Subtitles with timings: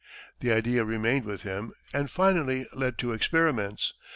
[0.39, 3.93] The idea remained with him, and finally led to experiments.